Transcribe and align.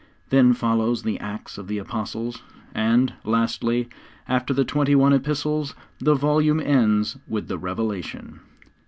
Then 0.31 0.53
follows 0.53 1.03
the 1.03 1.19
Acts 1.19 1.59
of 1.59 1.67
the 1.67 1.77
Apostles, 1.77 2.41
and, 2.73 3.13
lastly, 3.23 3.87
after 4.27 4.51
the 4.51 4.65
twenty 4.65 4.95
one 4.95 5.13
epistles, 5.13 5.75
the 5.99 6.15
volume 6.15 6.59
ends 6.59 7.17
with 7.27 7.47
the 7.47 7.59
Revelation. 7.59 8.39